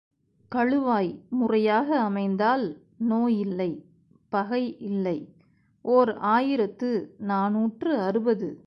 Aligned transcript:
கழுவாய் 0.51 1.11
முறையாக 1.29 1.99
அமைந்தால் 1.99 2.65
நோய் 2.97 3.37
இல்லை 3.37 3.71
பகை 4.29 4.77
இல்லை! 4.79 5.17
ஓர் 5.85 6.17
ஆயிரத்து 6.17 6.89
நாநூற்று 7.19 7.91
அறுபது. 7.99 8.51